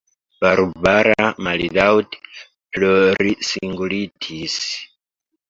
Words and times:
Barbara 0.43 1.25
mallaŭte 1.47 2.21
plorsingultis. 2.47 4.59